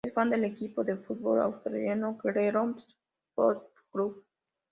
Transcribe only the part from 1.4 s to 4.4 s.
australiano, Geelong Football Club.